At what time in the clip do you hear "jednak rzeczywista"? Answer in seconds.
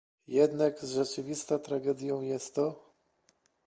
0.27-1.59